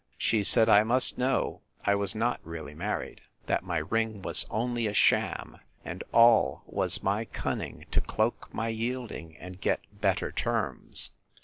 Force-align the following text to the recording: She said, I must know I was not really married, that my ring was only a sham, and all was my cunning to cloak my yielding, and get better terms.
She 0.17 0.43
said, 0.43 0.67
I 0.67 0.81
must 0.81 1.19
know 1.19 1.61
I 1.85 1.93
was 1.93 2.15
not 2.15 2.39
really 2.43 2.73
married, 2.73 3.21
that 3.45 3.63
my 3.63 3.77
ring 3.77 4.23
was 4.23 4.47
only 4.49 4.87
a 4.87 4.95
sham, 4.95 5.59
and 5.85 6.03
all 6.11 6.63
was 6.65 7.03
my 7.03 7.25
cunning 7.25 7.85
to 7.91 8.01
cloak 8.01 8.51
my 8.51 8.69
yielding, 8.69 9.37
and 9.37 9.61
get 9.61 9.79
better 10.01 10.31
terms. 10.31 11.11